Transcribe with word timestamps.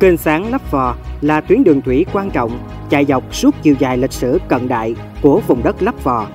Kênh 0.00 0.16
sáng 0.16 0.50
Lấp 0.50 0.70
Vò 0.70 0.96
là 1.20 1.40
tuyến 1.40 1.64
đường 1.64 1.82
thủy 1.82 2.06
quan 2.12 2.30
trọng, 2.30 2.58
chạy 2.90 3.04
dọc 3.04 3.34
suốt 3.34 3.54
chiều 3.62 3.74
dài 3.78 3.98
lịch 3.98 4.12
sử 4.12 4.38
cận 4.48 4.68
đại 4.68 4.94
của 5.22 5.40
vùng 5.46 5.62
đất 5.62 5.82
Lấp 5.82 6.04
Vò. 6.04 6.26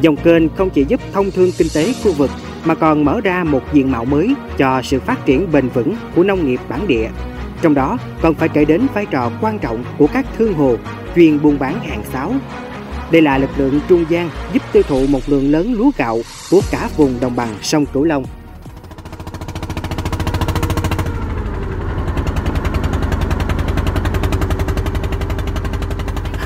Dòng 0.00 0.16
kênh 0.16 0.48
không 0.48 0.70
chỉ 0.70 0.84
giúp 0.84 1.00
thông 1.12 1.30
thương 1.30 1.50
kinh 1.58 1.68
tế 1.74 1.92
khu 2.04 2.12
vực, 2.12 2.30
mà 2.64 2.74
còn 2.74 3.04
mở 3.04 3.20
ra 3.24 3.44
một 3.44 3.60
diện 3.72 3.90
mạo 3.90 4.04
mới 4.04 4.34
cho 4.58 4.82
sự 4.82 5.00
phát 5.00 5.26
triển 5.26 5.52
bền 5.52 5.68
vững 5.68 5.96
của 6.16 6.22
nông 6.22 6.46
nghiệp 6.46 6.60
bản 6.68 6.86
địa. 6.86 7.08
Trong 7.62 7.74
đó, 7.74 7.98
còn 8.22 8.34
phải 8.34 8.48
kể 8.48 8.64
đến 8.64 8.86
vai 8.94 9.06
trò 9.06 9.30
quan 9.40 9.58
trọng 9.58 9.84
của 9.98 10.06
các 10.06 10.26
thương 10.38 10.54
hồ 10.54 10.76
chuyên 11.16 11.42
buôn 11.42 11.58
bán 11.58 11.80
hàng 11.80 12.02
sáo. 12.12 12.32
Đây 13.10 13.22
là 13.22 13.38
lực 13.38 13.50
lượng 13.56 13.80
trung 13.88 14.04
gian 14.08 14.30
giúp 14.52 14.62
tiêu 14.72 14.82
thụ 14.88 15.06
một 15.06 15.20
lượng 15.26 15.50
lớn 15.50 15.74
lúa 15.78 15.90
gạo 15.96 16.18
của 16.50 16.60
cả 16.70 16.88
vùng 16.96 17.20
đồng 17.20 17.36
bằng 17.36 17.54
sông 17.62 17.86
Cửu 17.86 18.04
Long. 18.04 18.24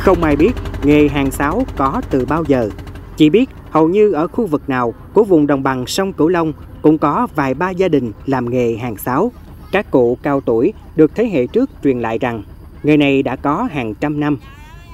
Không 0.08 0.24
ai 0.24 0.36
biết 0.36 0.52
nghề 0.84 1.08
hàng 1.08 1.30
sáo 1.30 1.62
có 1.76 2.02
từ 2.10 2.24
bao 2.28 2.44
giờ. 2.46 2.70
Chỉ 3.16 3.30
biết 3.30 3.50
hầu 3.70 3.88
như 3.88 4.12
ở 4.12 4.28
khu 4.28 4.46
vực 4.46 4.68
nào 4.68 4.94
của 5.14 5.24
vùng 5.24 5.46
đồng 5.46 5.62
bằng 5.62 5.86
sông 5.86 6.12
Cửu 6.12 6.28
Long 6.28 6.52
cũng 6.82 6.98
có 6.98 7.26
vài 7.34 7.54
ba 7.54 7.70
gia 7.70 7.88
đình 7.88 8.12
làm 8.26 8.50
nghề 8.50 8.76
hàng 8.76 8.96
sáo. 8.96 9.32
Các 9.72 9.90
cụ 9.90 10.18
cao 10.22 10.40
tuổi 10.40 10.72
được 10.96 11.14
thế 11.14 11.26
hệ 11.26 11.46
trước 11.46 11.70
truyền 11.84 12.00
lại 12.00 12.18
rằng 12.18 12.42
nghề 12.82 12.96
này 12.96 13.22
đã 13.22 13.36
có 13.36 13.68
hàng 13.70 13.94
trăm 13.94 14.20
năm. 14.20 14.38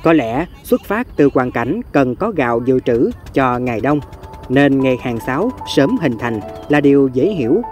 Có 0.04 0.12
lẽ 0.12 0.46
xuất 0.64 0.80
phát 0.84 1.06
từ 1.16 1.28
hoàn 1.34 1.50
cảnh 1.50 1.80
cần 1.92 2.16
có 2.16 2.30
gạo 2.30 2.60
dự 2.64 2.80
trữ 2.80 3.10
cho 3.34 3.58
ngày 3.58 3.80
đông, 3.80 4.00
nên 4.48 4.80
nghề 4.80 4.96
hàng 4.96 5.18
sáo 5.26 5.52
sớm 5.76 5.96
hình 6.00 6.18
thành 6.18 6.40
là 6.68 6.80
điều 6.80 7.08
dễ 7.12 7.32
hiểu. 7.32 7.62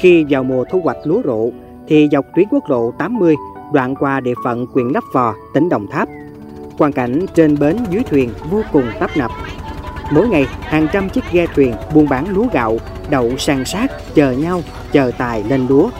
Khi 0.00 0.24
vào 0.28 0.44
mùa 0.44 0.64
thu 0.70 0.80
hoạch 0.84 0.98
lúa 1.04 1.22
rộ, 1.24 1.50
thì 1.88 2.08
dọc 2.12 2.24
tuyến 2.36 2.46
quốc 2.50 2.70
lộ 2.70 2.90
80 2.98 3.36
đoạn 3.72 3.94
qua 3.94 4.20
địa 4.20 4.34
phận 4.44 4.66
huyện 4.72 4.88
Lấp 4.88 5.04
Vò, 5.12 5.34
tỉnh 5.54 5.68
Đồng 5.68 5.86
Tháp. 5.86 6.08
Quan 6.80 6.92
cảnh 6.92 7.26
trên 7.34 7.58
bến 7.58 7.76
dưới 7.90 8.02
thuyền 8.02 8.30
vô 8.50 8.62
cùng 8.72 8.84
tấp 9.00 9.10
nập. 9.16 9.30
Mỗi 10.12 10.28
ngày, 10.28 10.46
hàng 10.62 10.88
trăm 10.92 11.08
chiếc 11.08 11.24
ghe 11.32 11.46
thuyền 11.54 11.74
buôn 11.94 12.08
bán 12.08 12.28
lúa 12.28 12.46
gạo 12.52 12.78
đậu 13.10 13.36
sang 13.38 13.64
sát 13.64 13.92
chờ 14.14 14.32
nhau, 14.32 14.62
chờ 14.92 15.10
tài 15.18 15.44
lên 15.44 15.66
lúa. 15.68 15.90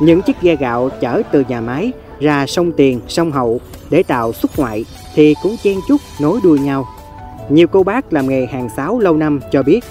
Những 0.00 0.22
chiếc 0.22 0.40
ghe 0.40 0.56
gạo 0.56 0.90
chở 1.00 1.22
từ 1.32 1.44
nhà 1.48 1.60
máy 1.60 1.92
ra 2.20 2.46
sông 2.46 2.72
Tiền, 2.72 3.00
sông 3.08 3.32
Hậu 3.32 3.60
để 3.90 4.02
tạo 4.02 4.32
xuất 4.32 4.58
ngoại 4.58 4.84
thì 5.14 5.34
cũng 5.42 5.56
chen 5.62 5.76
chúc 5.88 6.00
nối 6.20 6.40
đuôi 6.42 6.58
nhau. 6.58 6.86
Nhiều 7.48 7.66
cô 7.66 7.82
bác 7.82 8.12
làm 8.12 8.28
nghề 8.28 8.46
hàng 8.46 8.68
sáo 8.76 8.98
lâu 8.98 9.16
năm 9.16 9.40
cho 9.52 9.62
biết, 9.62 9.84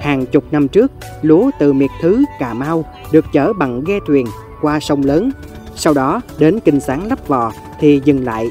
hàng 0.00 0.26
chục 0.26 0.44
năm 0.50 0.68
trước, 0.68 0.92
lúa 1.22 1.50
từ 1.58 1.72
miệt 1.72 1.90
thứ 2.02 2.24
Cà 2.38 2.54
Mau 2.54 2.84
được 3.12 3.24
chở 3.32 3.52
bằng 3.52 3.84
ghe 3.84 3.98
thuyền 4.06 4.26
qua 4.62 4.80
sông 4.80 5.04
lớn, 5.04 5.30
sau 5.76 5.94
đó 5.94 6.20
đến 6.38 6.60
Kinh 6.60 6.80
Sáng 6.80 7.08
Lấp 7.08 7.28
Vò 7.28 7.52
thì 7.80 8.00
dừng 8.04 8.24
lại. 8.24 8.48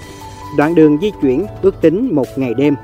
Đoạn 0.58 0.76
đường 0.76 0.98
di 1.02 1.12
chuyển 1.22 1.46
ước 1.62 1.82
tính 1.82 2.16
một 2.16 2.28
ngày 2.36 2.54
đêm. 2.54 2.76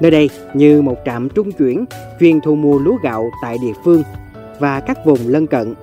Nơi 0.00 0.10
đây 0.10 0.30
như 0.54 0.82
một 0.82 0.96
trạm 1.04 1.28
trung 1.28 1.52
chuyển 1.52 1.84
chuyên 2.20 2.40
thu 2.40 2.54
mua 2.54 2.78
lúa 2.78 2.96
gạo 3.02 3.30
tại 3.42 3.56
địa 3.62 3.72
phương 3.84 4.02
và 4.58 4.80
các 4.80 5.04
vùng 5.04 5.18
lân 5.26 5.46
cận. 5.46 5.74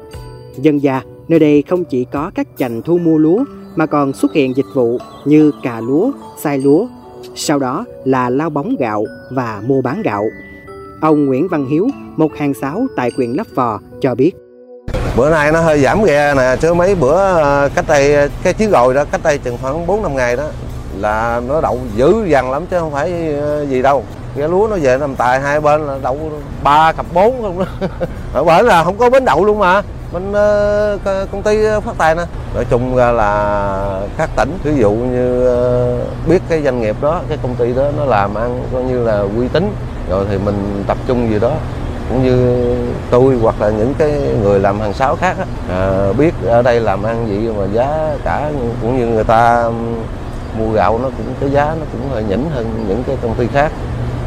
Dân 0.57 0.81
già, 0.81 1.01
nơi 1.27 1.39
đây 1.39 1.63
không 1.69 1.85
chỉ 1.85 2.05
có 2.05 2.31
các 2.35 2.47
chành 2.57 2.81
thu 2.81 2.97
mua 2.97 3.17
lúa 3.17 3.43
mà 3.75 3.85
còn 3.85 4.13
xuất 4.13 4.33
hiện 4.33 4.55
dịch 4.55 4.65
vụ 4.73 4.97
như 5.25 5.51
cà 5.63 5.81
lúa, 5.81 6.11
sai 6.37 6.57
lúa, 6.57 6.87
sau 7.35 7.59
đó 7.59 7.85
là 8.05 8.29
lao 8.29 8.49
bóng 8.49 8.75
gạo 8.79 9.05
và 9.31 9.61
mua 9.67 9.81
bán 9.81 10.01
gạo. 10.01 10.25
Ông 11.01 11.25
Nguyễn 11.25 11.47
Văn 11.47 11.65
Hiếu, 11.65 11.87
một 12.15 12.35
hàng 12.37 12.53
sáo 12.53 12.87
tại 12.95 13.11
quyền 13.17 13.37
Lấp 13.37 13.47
Vò 13.55 13.79
cho 14.01 14.15
biết. 14.15 14.31
Bữa 15.17 15.29
nay 15.29 15.51
nó 15.51 15.61
hơi 15.61 15.79
giảm 15.79 16.03
ghe 16.03 16.33
nè, 16.37 16.55
chứ 16.61 16.73
mấy 16.73 16.95
bữa 16.95 17.15
ờ, 17.17 17.69
cách 17.75 17.85
đây, 17.87 18.29
cái 18.43 18.53
chiếc 18.53 18.71
rồi 18.71 18.93
đó, 18.93 19.05
cách 19.11 19.21
đây 19.23 19.37
chừng 19.37 19.57
khoảng 19.61 19.87
4 19.87 20.03
năm 20.03 20.15
ngày 20.15 20.35
đó 20.35 20.43
là 21.03 21.41
nó 21.47 21.61
đậu 21.61 21.79
dữ 21.95 22.25
dằn 22.25 22.51
lắm 22.51 22.65
chứ 22.65 22.79
không 22.79 22.91
phải 22.91 23.33
ờ, 23.41 23.65
gì 23.65 23.81
đâu. 23.81 24.03
Cái 24.37 24.47
lúa 24.49 24.67
nó 24.69 24.77
về 24.81 24.97
nằm 24.97 25.15
tài 25.15 25.39
hai 25.39 25.59
bên 25.59 25.87
là 25.87 25.97
đậu 26.03 26.17
ba 26.63 26.91
cặp 26.91 27.05
bốn 27.13 27.41
không 27.41 27.59
đó. 27.59 27.65
Ở 28.33 28.43
bển 28.43 28.65
là 28.65 28.83
không 28.83 28.97
có 28.97 29.09
bến 29.09 29.25
đậu 29.25 29.45
luôn 29.45 29.59
mà. 29.59 29.81
Bên 30.13 30.33
ờ, 30.33 30.97
công 31.31 31.43
ty 31.43 31.57
phát 31.85 31.93
tài 31.97 32.15
nè. 32.15 32.23
Nói 32.55 32.65
chung 32.69 32.95
ra 32.95 33.11
là 33.11 33.99
các 34.17 34.29
tỉnh 34.35 34.57
ví 34.63 34.75
dụ 34.75 34.91
như 34.91 35.47
ờ, 35.47 35.97
biết 36.27 36.41
cái 36.49 36.63
doanh 36.63 36.81
nghiệp 36.81 36.95
đó 37.01 37.21
cái 37.29 37.37
công 37.43 37.55
ty 37.55 37.73
đó 37.73 37.83
nó 37.97 38.05
làm 38.05 38.35
ăn 38.35 38.63
coi 38.73 38.83
như 38.83 39.03
là 39.03 39.19
uy 39.37 39.47
tín 39.47 39.75
rồi 40.09 40.25
thì 40.29 40.37
mình 40.37 40.83
tập 40.87 40.97
trung 41.07 41.29
gì 41.31 41.39
đó. 41.39 41.51
Cũng 42.09 42.23
như 42.23 42.55
tôi 43.11 43.37
hoặc 43.41 43.61
là 43.61 43.69
những 43.69 43.93
cái 43.97 44.11
người 44.43 44.59
làm 44.59 44.79
hàng 44.79 44.93
sáo 44.93 45.15
khác 45.15 45.35
á, 45.39 45.45
à, 45.69 46.13
biết 46.17 46.33
ở 46.47 46.61
đây 46.61 46.79
làm 46.79 47.03
ăn 47.03 47.27
gì 47.27 47.49
mà 47.57 47.65
giá 47.73 48.15
cả 48.23 48.51
cũng 48.81 48.97
như 48.97 49.07
người 49.07 49.23
ta 49.23 49.69
mua 50.59 50.71
gạo 50.71 50.99
nó 51.03 51.09
cũng 51.17 51.25
cái 51.39 51.49
giá 51.49 51.75
nó 51.79 51.85
cũng 51.91 52.01
hơi 52.09 52.23
nhỉnh 52.29 52.45
hơn 52.49 52.65
những 52.87 53.03
cái 53.07 53.17
công 53.21 53.35
ty 53.35 53.47
khác 53.47 53.71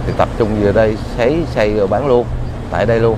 thì 0.07 0.13
tập 0.19 0.29
trung 0.39 0.49
về 0.63 0.73
đây 0.73 0.97
sấy 1.17 1.43
xây 1.47 1.75
rồi 1.75 1.87
bán 1.87 2.09
luôn 2.09 2.27
tại 2.71 2.87
đây 2.87 3.01
luôn 3.01 3.17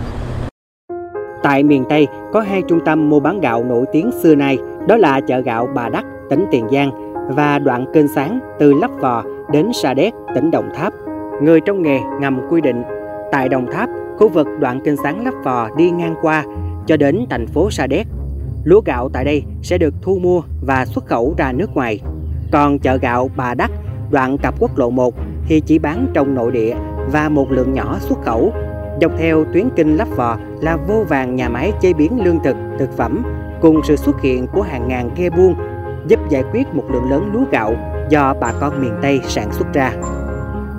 Tại 1.43 1.63
miền 1.63 1.85
Tây 1.89 2.07
có 2.33 2.41
hai 2.41 2.63
trung 2.69 2.79
tâm 2.85 3.09
mua 3.09 3.21
bán 3.21 3.41
gạo 3.41 3.65
nổi 3.65 3.85
tiếng 3.93 4.11
xưa 4.23 4.35
nay, 4.35 4.59
đó 4.89 4.97
là 4.97 5.21
chợ 5.21 5.41
gạo 5.41 5.69
Bà 5.75 5.89
Đắc, 5.89 6.05
tỉnh 6.31 6.47
Tiền 6.51 6.67
Giang 6.73 6.91
và 7.37 7.59
đoạn 7.59 7.87
kênh 7.93 8.09
sáng 8.09 8.41
từ 8.59 8.73
Lấp 8.73 8.91
Vò 9.01 9.25
đến 9.53 9.73
Sa 9.73 9.95
Đéc, 9.95 10.15
tỉnh 10.35 10.51
Đồng 10.51 10.71
Tháp. 10.75 10.93
Người 11.43 11.61
trong 11.61 11.83
nghề 11.83 12.01
ngầm 12.21 12.41
quy 12.51 12.61
định, 12.61 12.83
tại 13.33 13.49
Đồng 13.49 13.67
Tháp, 13.73 13.89
khu 14.19 14.29
vực 14.29 14.47
đoạn 14.61 14.81
kênh 14.85 14.97
sáng 15.03 15.25
Lấp 15.25 15.35
Vò 15.45 15.69
đi 15.77 15.91
ngang 15.91 16.15
qua 16.23 16.45
cho 16.87 16.97
đến 16.97 17.27
thành 17.31 17.47
phố 17.47 17.71
Sa 17.71 17.87
Đéc. 17.87 18.07
Lúa 18.65 18.81
gạo 18.81 19.09
tại 19.13 19.25
đây 19.25 19.43
sẽ 19.63 19.79
được 19.79 19.95
thu 20.03 20.19
mua 20.23 20.43
và 20.67 20.87
xuất 20.87 21.07
khẩu 21.07 21.35
ra 21.39 21.53
nước 21.53 21.75
ngoài. 21.75 22.01
Còn 22.51 22.79
chợ 22.79 22.97
gạo 22.97 23.31
Bà 23.37 23.55
Đắc, 23.55 23.71
đoạn 24.11 24.39
cặp 24.39 24.55
quốc 24.59 24.79
lộ 24.79 24.91
1 24.91 25.15
thì 25.47 25.61
chỉ 25.61 25.79
bán 25.79 26.07
trong 26.15 26.35
nội 26.35 26.53
địa 26.53 26.75
và 27.13 27.29
một 27.29 27.51
lượng 27.51 27.73
nhỏ 27.73 27.97
xuất 28.01 28.19
khẩu. 28.25 28.53
Dọc 29.01 29.13
theo 29.19 29.45
tuyến 29.53 29.69
kinh 29.77 29.97
Lấp 29.97 30.09
Vò 30.17 30.39
là 30.61 30.77
vô 30.77 31.05
vàng 31.09 31.37
nhà 31.37 31.49
máy 31.49 31.73
chế 31.81 31.93
biến 31.93 32.25
lương 32.25 32.39
thực, 32.45 32.57
thực 32.79 32.97
phẩm 32.97 33.23
cùng 33.61 33.81
sự 33.85 33.97
xuất 33.97 34.21
hiện 34.21 34.47
của 34.53 34.63
hàng 34.63 34.89
ngàn 34.89 35.11
ghe 35.17 35.31
buôn 35.31 35.55
giúp 36.07 36.21
giải 36.31 36.45
quyết 36.53 36.75
một 36.75 36.85
lượng 36.93 37.11
lớn 37.11 37.31
lúa 37.33 37.45
gạo 37.51 37.75
do 38.11 38.35
bà 38.41 38.53
con 38.61 38.83
miền 38.83 38.93
Tây 39.03 39.21
sản 39.27 39.53
xuất 39.53 39.73
ra. 39.73 39.93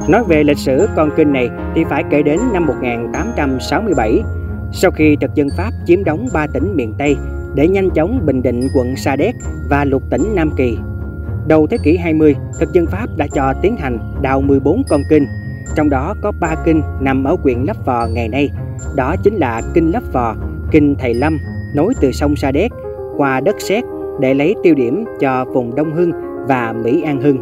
Nói 0.07 0.23
về 0.27 0.43
lịch 0.43 0.57
sử 0.57 0.89
con 0.95 1.09
kênh 1.17 1.33
này 1.33 1.49
thì 1.75 1.83
phải 1.83 2.03
kể 2.09 2.21
đến 2.21 2.39
năm 2.53 2.65
1867, 2.65 4.21
sau 4.71 4.91
khi 4.91 5.17
thực 5.21 5.35
dân 5.35 5.47
Pháp 5.57 5.71
chiếm 5.85 6.03
đóng 6.03 6.27
ba 6.33 6.47
tỉnh 6.53 6.75
miền 6.75 6.93
Tây 6.97 7.15
để 7.55 7.67
nhanh 7.67 7.89
chóng 7.89 8.21
bình 8.25 8.41
định 8.41 8.67
quận 8.75 8.95
Sa 8.95 9.15
Đéc 9.15 9.35
và 9.69 9.85
lục 9.85 10.03
tỉnh 10.09 10.35
Nam 10.35 10.51
Kỳ 10.57 10.77
Đầu 11.49 11.67
thế 11.67 11.77
kỷ 11.83 11.97
20, 11.97 12.35
thực 12.59 12.73
dân 12.73 12.85
Pháp 12.85 13.07
đã 13.17 13.27
cho 13.33 13.53
tiến 13.61 13.75
hành 13.75 13.97
đào 14.21 14.41
14 14.41 14.83
con 14.89 15.01
kinh, 15.09 15.27
trong 15.75 15.89
đó 15.89 16.15
có 16.21 16.31
3 16.39 16.55
kinh 16.65 16.81
nằm 17.01 17.23
ở 17.23 17.35
huyện 17.43 17.63
Lấp 17.67 17.77
Vò 17.85 18.07
ngày 18.13 18.27
nay. 18.27 18.49
Đó 18.95 19.15
chính 19.23 19.33
là 19.33 19.61
kinh 19.73 19.91
Lấp 19.91 20.03
Vò, 20.13 20.35
kinh 20.71 20.95
Thầy 20.99 21.13
Lâm, 21.13 21.37
nối 21.75 21.93
từ 22.01 22.11
sông 22.11 22.35
Sa 22.35 22.51
Đéc 22.51 22.71
qua 23.17 23.39
đất 23.39 23.55
sét 23.59 23.83
để 24.19 24.33
lấy 24.33 24.55
tiêu 24.63 24.75
điểm 24.75 25.05
cho 25.19 25.45
vùng 25.45 25.75
Đông 25.75 25.95
Hưng 25.95 26.11
và 26.47 26.73
Mỹ 26.83 27.01
An 27.01 27.21
Hưng. 27.21 27.37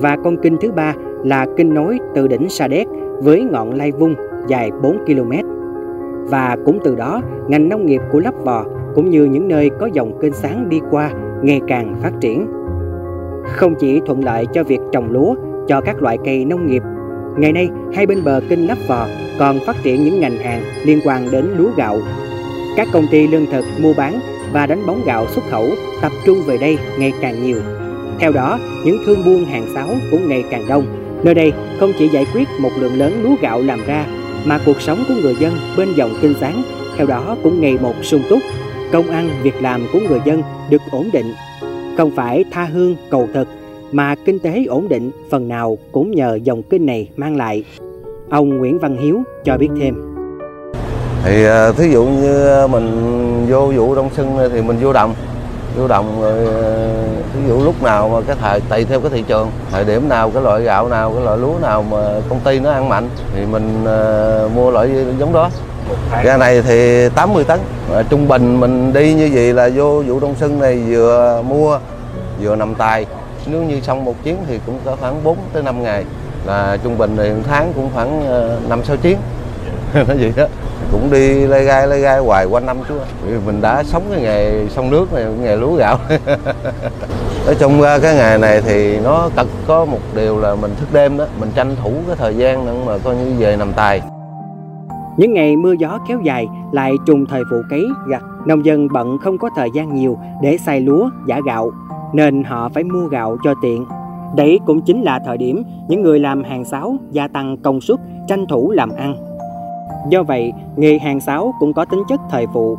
Và 0.00 0.16
con 0.24 0.36
kinh 0.42 0.56
thứ 0.60 0.72
ba 0.72 0.94
là 1.24 1.46
kinh 1.56 1.74
nối 1.74 1.98
từ 2.14 2.26
đỉnh 2.26 2.48
Sa 2.48 2.68
Đéc 2.68 2.86
với 3.22 3.44
ngọn 3.44 3.74
Lai 3.74 3.92
Vung 3.92 4.14
dài 4.48 4.70
4 4.82 4.98
km. 5.06 5.32
Và 6.30 6.56
cũng 6.64 6.78
từ 6.84 6.94
đó, 6.94 7.22
ngành 7.48 7.68
nông 7.68 7.86
nghiệp 7.86 8.00
của 8.12 8.20
Lấp 8.20 8.34
Vò 8.44 8.64
cũng 8.94 9.10
như 9.10 9.24
những 9.24 9.48
nơi 9.48 9.70
có 9.80 9.88
dòng 9.92 10.18
kênh 10.20 10.32
sáng 10.32 10.68
đi 10.68 10.80
qua 10.90 11.10
ngày 11.42 11.60
càng 11.68 11.94
phát 12.02 12.12
triển 12.20 12.46
không 13.46 13.74
chỉ 13.74 14.00
thuận 14.06 14.24
lợi 14.24 14.46
cho 14.54 14.64
việc 14.64 14.80
trồng 14.92 15.10
lúa 15.10 15.34
cho 15.68 15.80
các 15.80 16.02
loại 16.02 16.18
cây 16.24 16.44
nông 16.44 16.66
nghiệp. 16.66 16.82
Ngày 17.36 17.52
nay, 17.52 17.68
hai 17.94 18.06
bên 18.06 18.24
bờ 18.24 18.40
kênh 18.48 18.68
Lấp 18.68 18.78
Vò 18.88 19.06
còn 19.38 19.58
phát 19.66 19.76
triển 19.82 20.04
những 20.04 20.20
ngành 20.20 20.36
hàng 20.36 20.62
liên 20.84 21.00
quan 21.04 21.30
đến 21.30 21.46
lúa 21.56 21.70
gạo. 21.76 21.98
Các 22.76 22.88
công 22.92 23.06
ty 23.10 23.26
lương 23.26 23.46
thực 23.46 23.64
mua 23.80 23.94
bán 23.96 24.20
và 24.52 24.66
đánh 24.66 24.86
bóng 24.86 25.02
gạo 25.06 25.26
xuất 25.26 25.44
khẩu 25.50 25.66
tập 26.02 26.12
trung 26.26 26.38
về 26.46 26.58
đây 26.58 26.78
ngày 26.98 27.12
càng 27.20 27.42
nhiều. 27.42 27.56
Theo 28.18 28.32
đó, 28.32 28.58
những 28.84 28.98
thương 29.06 29.24
buôn 29.24 29.44
hàng 29.44 29.66
sáo 29.74 29.88
cũng 30.10 30.28
ngày 30.28 30.44
càng 30.50 30.64
đông. 30.68 30.84
Nơi 31.22 31.34
đây 31.34 31.52
không 31.80 31.92
chỉ 31.98 32.08
giải 32.08 32.26
quyết 32.34 32.48
một 32.60 32.70
lượng 32.78 32.98
lớn 32.98 33.20
lúa 33.22 33.34
gạo 33.42 33.62
làm 33.62 33.80
ra, 33.86 34.06
mà 34.44 34.60
cuộc 34.66 34.80
sống 34.80 35.04
của 35.08 35.14
người 35.22 35.34
dân 35.40 35.52
bên 35.76 35.88
dòng 35.96 36.10
kênh 36.22 36.34
sáng 36.40 36.62
theo 36.96 37.06
đó 37.06 37.36
cũng 37.42 37.60
ngày 37.60 37.78
một 37.80 37.94
sung 38.02 38.22
túc. 38.28 38.38
Công 38.92 39.10
ăn, 39.10 39.28
việc 39.42 39.62
làm 39.62 39.86
của 39.92 39.98
người 40.08 40.20
dân 40.24 40.42
được 40.70 40.82
ổn 40.90 41.10
định 41.12 41.32
không 41.96 42.10
phải 42.16 42.44
tha 42.50 42.64
hương 42.64 42.96
cầu 43.10 43.28
thực 43.34 43.48
mà 43.92 44.14
kinh 44.24 44.38
tế 44.38 44.64
ổn 44.68 44.88
định 44.88 45.10
phần 45.30 45.48
nào 45.48 45.78
cũng 45.92 46.10
nhờ 46.10 46.38
dòng 46.42 46.62
kinh 46.62 46.86
này 46.86 47.08
mang 47.16 47.36
lại. 47.36 47.64
Ông 48.30 48.58
Nguyễn 48.58 48.78
Văn 48.78 48.96
Hiếu 48.96 49.22
cho 49.44 49.56
biết 49.56 49.68
thêm. 49.80 49.94
Thì 51.24 51.44
à, 51.44 51.72
thí 51.72 51.90
dụ 51.92 52.04
như 52.04 52.66
mình 52.70 53.46
vô 53.50 53.72
vụ 53.76 53.94
đông 53.94 54.10
xuân 54.16 54.38
thì 54.52 54.62
mình 54.62 54.76
vô 54.80 54.92
đồng 54.92 55.14
vô 55.76 55.88
đồng 55.88 56.22
rồi 56.22 56.46
à, 56.46 56.94
ví 57.34 57.48
dụ 57.48 57.64
lúc 57.64 57.82
nào 57.82 58.08
mà 58.08 58.20
cái 58.26 58.36
thời 58.40 58.60
tùy 58.60 58.84
theo 58.84 59.00
cái 59.00 59.10
thị 59.10 59.24
trường 59.28 59.50
thời 59.70 59.84
điểm 59.84 60.08
nào 60.08 60.30
cái 60.30 60.42
loại 60.42 60.62
gạo 60.62 60.88
nào 60.88 61.12
cái 61.12 61.24
loại 61.24 61.38
lúa 61.38 61.54
nào 61.62 61.84
mà 61.90 62.20
công 62.28 62.40
ty 62.44 62.60
nó 62.60 62.70
ăn 62.70 62.88
mạnh 62.88 63.08
thì 63.34 63.46
mình 63.46 63.84
uh, 63.84 64.52
mua 64.56 64.70
loại 64.70 64.90
giống 65.18 65.32
đó 65.32 65.50
Gà 66.24 66.36
này 66.36 66.62
thì 66.62 67.08
80 67.08 67.44
tấn. 67.44 67.60
Trung 68.10 68.28
bình 68.28 68.60
mình 68.60 68.92
đi 68.92 69.14
như 69.14 69.30
vậy 69.34 69.52
là 69.52 69.70
vô 69.74 70.02
vụ 70.06 70.20
đông 70.20 70.34
xuân 70.40 70.60
này 70.60 70.82
vừa 70.88 71.42
mua 71.48 71.78
vừa 72.40 72.56
nằm 72.56 72.74
tay 72.74 73.06
nếu 73.46 73.62
như 73.62 73.80
xong 73.80 74.04
một 74.04 74.14
chuyến 74.24 74.36
thì 74.48 74.58
cũng 74.66 74.78
có 74.84 74.96
khoảng 75.00 75.24
4 75.24 75.36
tới 75.52 75.62
5 75.62 75.82
ngày. 75.82 76.04
Là 76.46 76.78
trung 76.84 76.98
bình 76.98 77.16
thì 77.16 77.30
tháng 77.48 77.72
cũng 77.74 77.90
khoảng 77.94 78.24
5 78.68 78.84
6 78.84 78.96
chuyến. 78.96 79.18
Nó 80.08 80.14
gì 80.14 80.32
đó. 80.36 80.46
Cũng 80.92 81.12
đi 81.12 81.46
lê 81.46 81.64
gai 81.64 81.86
lê 81.88 81.98
gai 81.98 82.18
hoài 82.18 82.44
quanh 82.44 82.66
năm 82.66 82.76
chú 82.88 82.94
vì 83.26 83.38
mình 83.46 83.60
đã 83.60 83.82
sống 83.82 84.02
cái 84.10 84.20
nghề 84.20 84.68
sông 84.68 84.90
nước 84.90 85.12
này 85.12 85.24
nghề 85.42 85.56
lúa 85.56 85.76
gạo. 85.76 85.98
Nói 87.46 87.54
chung 87.58 87.82
ra 87.82 87.98
cái 87.98 88.14
nghề 88.14 88.38
này 88.38 88.62
thì 88.66 88.98
nó 88.98 89.30
cực 89.36 89.48
có 89.66 89.84
một 89.84 90.00
điều 90.14 90.40
là 90.40 90.54
mình 90.54 90.74
thức 90.80 90.92
đêm 90.92 91.16
đó 91.16 91.26
mình 91.40 91.50
tranh 91.54 91.76
thủ 91.82 91.92
cái 92.06 92.16
thời 92.18 92.36
gian 92.36 92.66
để 92.66 92.72
mà 92.86 92.98
coi 93.04 93.14
như 93.14 93.32
về 93.38 93.56
nằm 93.56 93.72
tài 93.72 94.02
những 95.16 95.34
ngày 95.34 95.56
mưa 95.56 95.72
gió 95.72 95.98
kéo 96.08 96.20
dài 96.20 96.48
lại 96.72 96.92
trùng 97.06 97.26
thời 97.26 97.42
vụ 97.50 97.56
cấy 97.70 97.84
gặt 98.06 98.22
nông 98.46 98.64
dân 98.64 98.88
bận 98.92 99.18
không 99.18 99.38
có 99.38 99.50
thời 99.56 99.68
gian 99.74 99.94
nhiều 99.94 100.18
để 100.42 100.58
xay 100.58 100.80
lúa 100.80 101.10
giả 101.26 101.40
gạo 101.46 101.70
nên 102.12 102.44
họ 102.44 102.68
phải 102.68 102.84
mua 102.84 103.06
gạo 103.06 103.36
cho 103.44 103.54
tiện 103.62 103.84
đấy 104.36 104.60
cũng 104.66 104.80
chính 104.80 105.02
là 105.02 105.18
thời 105.18 105.38
điểm 105.38 105.62
những 105.88 106.02
người 106.02 106.20
làm 106.20 106.44
hàng 106.44 106.64
sáo 106.64 106.96
gia 107.10 107.28
tăng 107.28 107.56
công 107.56 107.80
suất 107.80 107.98
tranh 108.28 108.46
thủ 108.46 108.70
làm 108.70 108.90
ăn 108.90 109.16
Do 110.08 110.22
vậy, 110.22 110.52
nghề 110.76 110.98
hàng 110.98 111.20
sáo 111.20 111.54
cũng 111.60 111.72
có 111.72 111.84
tính 111.84 112.02
chất 112.08 112.20
thời 112.30 112.46
vụ. 112.46 112.76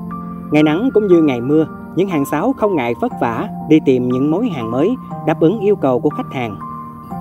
Ngày 0.51 0.63
nắng 0.63 0.89
cũng 0.93 1.07
như 1.07 1.21
ngày 1.21 1.41
mưa, 1.41 1.67
những 1.95 2.09
hàng 2.09 2.25
sáo 2.25 2.53
không 2.53 2.75
ngại 2.75 2.93
vất 3.01 3.11
vả 3.21 3.49
đi 3.69 3.79
tìm 3.85 4.09
những 4.09 4.31
mối 4.31 4.49
hàng 4.49 4.71
mới 4.71 4.95
đáp 5.27 5.39
ứng 5.39 5.59
yêu 5.59 5.75
cầu 5.75 5.99
của 5.99 6.09
khách 6.09 6.33
hàng. 6.33 6.55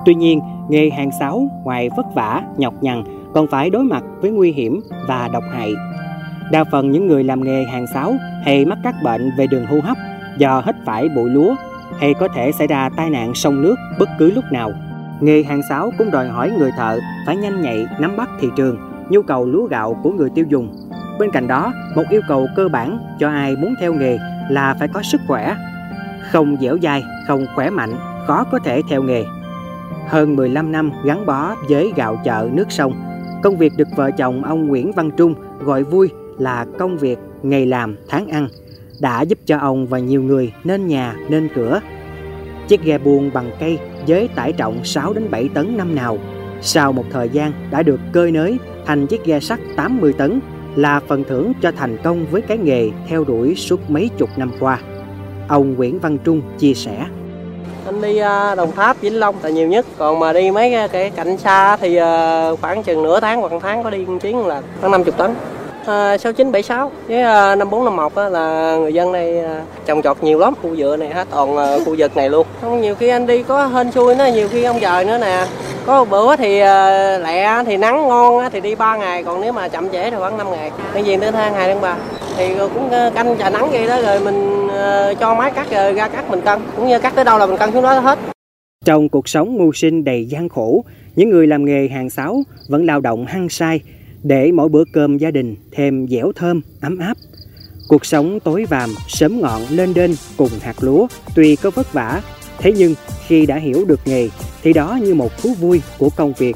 Tuy 0.05 0.15
nhiên, 0.15 0.41
nghề 0.69 0.89
hàng 0.89 1.09
sáo 1.19 1.47
ngoài 1.63 1.89
vất 1.97 2.05
vả, 2.15 2.43
nhọc 2.57 2.73
nhằn 2.81 3.03
còn 3.35 3.47
phải 3.47 3.69
đối 3.69 3.83
mặt 3.83 4.03
với 4.21 4.31
nguy 4.31 4.51
hiểm 4.51 4.81
và 5.07 5.29
độc 5.33 5.43
hại. 5.53 5.75
Đa 6.51 6.63
phần 6.63 6.91
những 6.91 7.07
người 7.07 7.23
làm 7.23 7.43
nghề 7.43 7.63
hàng 7.63 7.87
sáo 7.93 8.15
hay 8.43 8.65
mắc 8.65 8.77
các 8.83 8.95
bệnh 9.03 9.31
về 9.37 9.47
đường 9.47 9.65
hô 9.65 9.79
hấp 9.79 9.97
do 10.37 10.63
hít 10.65 10.75
phải 10.85 11.09
bụi 11.09 11.29
lúa 11.29 11.55
hay 11.99 12.13
có 12.13 12.27
thể 12.35 12.51
xảy 12.51 12.67
ra 12.67 12.89
tai 12.97 13.09
nạn 13.09 13.35
sông 13.35 13.61
nước 13.61 13.75
bất 13.99 14.09
cứ 14.19 14.31
lúc 14.31 14.43
nào. 14.51 14.71
Nghề 15.21 15.43
hàng 15.43 15.61
sáo 15.69 15.91
cũng 15.97 16.11
đòi 16.11 16.27
hỏi 16.27 16.51
người 16.57 16.71
thợ 16.77 16.99
phải 17.25 17.35
nhanh 17.35 17.61
nhạy 17.61 17.87
nắm 17.99 18.15
bắt 18.17 18.29
thị 18.39 18.47
trường 18.55 18.77
nhu 19.09 19.21
cầu 19.21 19.45
lúa 19.45 19.65
gạo 19.65 19.99
của 20.03 20.11
người 20.11 20.29
tiêu 20.29 20.45
dùng. 20.49 20.69
Bên 21.19 21.31
cạnh 21.31 21.47
đó, 21.47 21.73
một 21.95 22.03
yêu 22.09 22.21
cầu 22.27 22.47
cơ 22.55 22.67
bản 22.67 22.99
cho 23.19 23.29
ai 23.29 23.55
muốn 23.55 23.73
theo 23.79 23.93
nghề 23.93 24.17
là 24.49 24.75
phải 24.79 24.87
có 24.87 25.01
sức 25.03 25.21
khỏe. 25.27 25.55
Không 26.31 26.57
dẻo 26.61 26.77
dai, 26.81 27.03
không 27.27 27.45
khỏe 27.55 27.69
mạnh, 27.69 27.93
khó 28.27 28.43
có 28.51 28.59
thể 28.59 28.81
theo 28.89 29.03
nghề. 29.03 29.25
Hơn 30.07 30.35
15 30.35 30.71
năm 30.71 30.91
gắn 31.05 31.25
bó 31.25 31.55
với 31.69 31.93
gạo 31.95 32.21
chợ 32.23 32.49
nước 32.53 32.71
sông, 32.71 32.93
công 33.45 33.57
việc 33.57 33.73
được 33.77 33.87
vợ 33.95 34.11
chồng 34.11 34.43
ông 34.43 34.67
Nguyễn 34.67 34.91
Văn 34.91 35.11
Trung 35.17 35.35
gọi 35.59 35.83
vui 35.83 36.09
là 36.37 36.65
công 36.79 36.97
việc 36.97 37.19
ngày 37.43 37.65
làm 37.65 37.95
tháng 38.07 38.27
ăn 38.27 38.47
đã 38.99 39.21
giúp 39.21 39.39
cho 39.45 39.57
ông 39.57 39.87
và 39.87 39.99
nhiều 39.99 40.23
người 40.23 40.53
nên 40.63 40.87
nhà 40.87 41.15
nên 41.29 41.49
cửa. 41.55 41.79
Chiếc 42.67 42.83
ghe 42.83 42.97
buôn 42.97 43.31
bằng 43.33 43.51
cây 43.59 43.79
với 44.07 44.27
tải 44.27 44.53
trọng 44.53 44.83
6 44.83 45.13
đến 45.13 45.31
7 45.31 45.49
tấn 45.53 45.77
năm 45.77 45.95
nào, 45.95 46.17
sau 46.61 46.91
một 46.91 47.05
thời 47.11 47.29
gian 47.29 47.51
đã 47.71 47.83
được 47.83 47.99
cơi 48.13 48.31
nới 48.31 48.57
thành 48.85 49.07
chiếc 49.07 49.25
ghe 49.25 49.39
sắt 49.39 49.59
80 49.75 50.13
tấn 50.13 50.39
là 50.75 50.99
phần 51.07 51.23
thưởng 51.23 51.53
cho 51.61 51.71
thành 51.71 51.97
công 52.03 52.25
với 52.31 52.41
cái 52.41 52.57
nghề 52.57 52.89
theo 53.07 53.23
đuổi 53.23 53.55
suốt 53.55 53.89
mấy 53.89 54.09
chục 54.17 54.29
năm 54.37 54.51
qua. 54.59 54.79
Ông 55.47 55.73
Nguyễn 55.73 55.99
Văn 55.99 56.17
Trung 56.23 56.41
chia 56.57 56.73
sẻ. 56.73 57.05
Anh 57.85 58.01
đi 58.01 58.17
à, 58.17 58.55
Đồng 58.55 58.71
Tháp, 58.71 59.01
Vĩnh 59.01 59.19
Long 59.19 59.35
là 59.43 59.49
nhiều 59.49 59.67
nhất, 59.67 59.85
còn 59.97 60.19
mà 60.19 60.33
đi 60.33 60.51
mấy 60.51 60.87
cái 60.91 61.09
cạnh 61.09 61.37
xa 61.37 61.77
thì 61.77 61.95
à, 61.95 62.49
khoảng 62.61 62.83
chừng 62.83 63.03
nửa 63.03 63.19
tháng 63.19 63.41
hoặc 63.41 63.51
tháng 63.61 63.83
có 63.83 63.89
đi 63.89 64.05
một 64.05 64.17
chuyến 64.21 64.47
là 64.47 64.61
khoảng 64.79 64.91
50 64.91 65.13
tấn. 65.17 65.35
Ờ, 65.85 66.13
à, 66.13 66.17
6976 66.17 66.91
với 67.07 67.21
ờ, 67.21 67.51
à, 67.51 67.55
5451 67.55 68.15
á, 68.15 68.29
là 68.29 68.77
người 68.77 68.93
dân 68.93 69.13
đây 69.13 69.39
à, 69.39 69.61
trồng 69.85 70.01
trọt 70.01 70.23
nhiều 70.23 70.39
lắm 70.39 70.53
khu 70.61 70.75
vựa 70.77 70.97
này 70.97 71.09
hết 71.09 71.27
toàn 71.31 71.57
à, 71.57 71.77
khu 71.85 71.95
vực 71.97 72.17
này 72.17 72.29
luôn. 72.29 72.47
Không 72.61 72.81
nhiều 72.81 72.95
khi 72.95 73.07
anh 73.07 73.27
đi 73.27 73.43
có 73.43 73.67
hên 73.67 73.91
xui 73.91 74.15
nó 74.15 74.25
nhiều 74.25 74.47
khi 74.49 74.63
ông 74.63 74.79
trời 74.81 75.05
nữa 75.05 75.17
nè. 75.21 75.45
Có 75.85 75.99
một 75.99 76.09
bữa 76.09 76.35
thì 76.35 76.59
à, 76.59 77.17
lẹ 77.17 77.63
thì 77.65 77.77
nắng 77.77 78.07
ngon 78.07 78.39
á, 78.39 78.49
thì 78.49 78.61
đi 78.61 78.75
3 78.75 78.97
ngày 78.97 79.23
còn 79.23 79.41
nếu 79.41 79.51
mà 79.51 79.67
chậm 79.67 79.89
trễ 79.89 80.11
thì 80.11 80.17
khoảng 80.19 80.37
5 80.37 80.51
ngày. 80.51 80.71
Bây 80.93 81.03
giờ 81.03 81.17
tới 81.21 81.31
tháng 81.31 81.53
2 81.53 81.67
tháng 81.67 81.81
3 81.81 81.97
thì 82.37 82.55
cũng 82.73 82.89
canh 83.15 83.37
trà 83.39 83.49
nắng 83.49 83.69
vậy 83.71 83.87
đó 83.87 84.01
rồi 84.01 84.19
mình 84.19 84.67
à, 84.67 85.13
cho 85.19 85.35
máy 85.35 85.51
cắt 85.51 85.67
rồi 85.71 85.93
ra 85.93 86.07
cắt 86.07 86.29
mình 86.29 86.41
cân. 86.41 86.59
Cũng 86.75 86.87
như 86.87 86.99
cắt 86.99 87.15
tới 87.15 87.25
đâu 87.25 87.37
là 87.37 87.45
mình 87.45 87.57
cân 87.57 87.71
xuống 87.71 87.83
đó 87.83 87.99
hết. 87.99 88.19
Trong 88.85 89.09
cuộc 89.09 89.27
sống 89.29 89.57
mưu 89.57 89.73
sinh 89.73 90.03
đầy 90.03 90.25
gian 90.25 90.49
khổ 90.49 90.83
những 91.15 91.29
người 91.29 91.47
làm 91.47 91.65
nghề 91.65 91.87
hàng 91.87 92.09
sáo 92.09 92.43
vẫn 92.67 92.85
lao 92.85 92.99
động 92.99 93.25
hăng 93.25 93.49
say 93.49 93.81
để 94.27 94.51
mỗi 94.51 94.69
bữa 94.69 94.83
cơm 94.93 95.17
gia 95.17 95.31
đình 95.31 95.55
thêm 95.71 96.07
dẻo 96.07 96.31
thơm, 96.35 96.61
ấm 96.81 96.97
áp. 96.97 97.17
Cuộc 97.87 98.05
sống 98.05 98.39
tối 98.39 98.65
vàm, 98.69 98.89
sớm 99.07 99.41
ngọn 99.41 99.61
lên 99.69 99.93
đên 99.93 100.15
cùng 100.37 100.49
hạt 100.61 100.83
lúa 100.83 101.07
tuy 101.35 101.55
có 101.55 101.69
vất 101.69 101.93
vả, 101.93 102.21
thế 102.57 102.73
nhưng 102.77 102.95
khi 103.27 103.45
đã 103.45 103.57
hiểu 103.57 103.85
được 103.85 103.99
nghề 104.05 104.29
thì 104.63 104.73
đó 104.73 104.99
như 105.01 105.13
một 105.13 105.37
thú 105.37 105.53
vui 105.53 105.81
của 105.97 106.09
công 106.09 106.33
việc. 106.33 106.55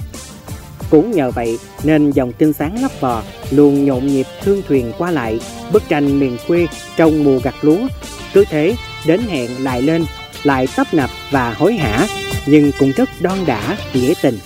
Cũng 0.89 1.11
nhờ 1.11 1.31
vậy 1.31 1.57
nên 1.83 2.11
dòng 2.11 2.33
kinh 2.33 2.53
sáng 2.53 2.81
lấp 2.81 2.91
vò 2.99 3.23
luôn 3.51 3.85
nhộn 3.85 4.07
nhịp 4.07 4.25
thương 4.43 4.61
thuyền 4.67 4.91
qua 4.97 5.11
lại, 5.11 5.39
bức 5.73 5.83
tranh 5.89 6.19
miền 6.19 6.37
quê 6.47 6.67
trong 6.97 7.23
mùa 7.23 7.39
gặt 7.43 7.55
lúa. 7.61 7.87
Cứ 8.33 8.45
thế 8.49 8.75
đến 9.07 9.19
hẹn 9.19 9.63
lại 9.63 9.81
lên, 9.81 10.05
lại 10.43 10.67
tấp 10.75 10.87
nập 10.93 11.09
và 11.31 11.53
hối 11.53 11.73
hả, 11.73 12.07
nhưng 12.47 12.71
cũng 12.79 12.91
rất 12.95 13.09
đon 13.21 13.37
đả, 13.45 13.77
nghĩa 13.93 14.13
tình. 14.21 14.37